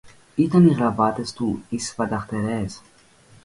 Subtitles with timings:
[0.35, 2.81] Ήταν οι γραβάτες του οι σφανταχτερές;